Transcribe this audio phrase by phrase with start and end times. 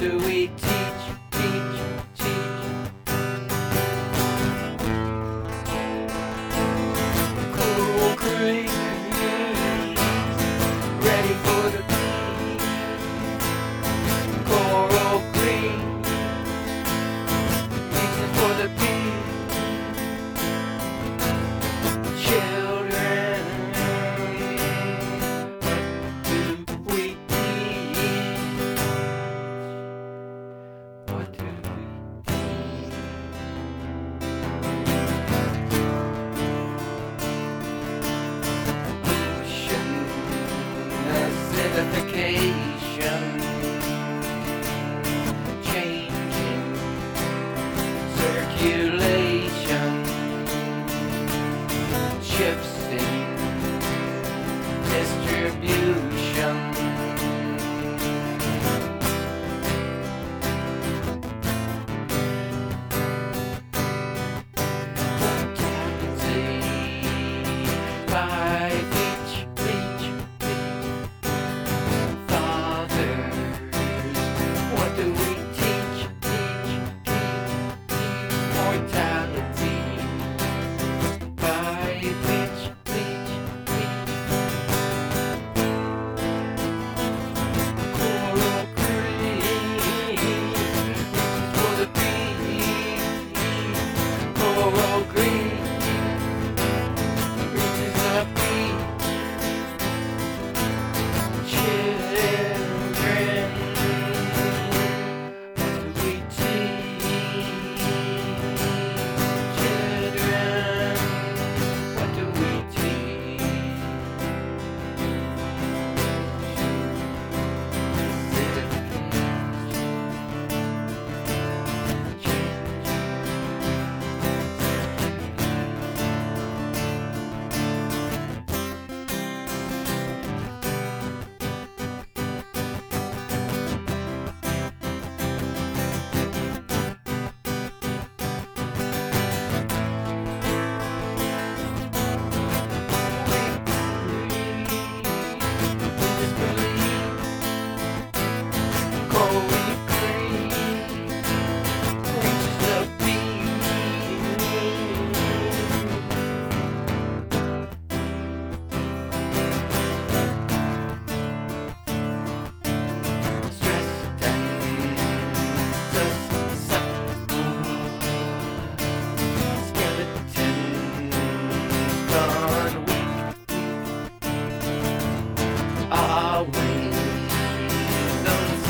[0.00, 0.89] do we teach,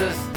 [0.00, 0.29] unsustainable.